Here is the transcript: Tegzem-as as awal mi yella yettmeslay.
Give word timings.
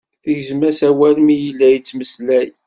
Tegzem-as 0.23 0.77
as 0.79 0.87
awal 0.89 1.15
mi 1.25 1.35
yella 1.45 1.67
yettmeslay. 1.69 2.49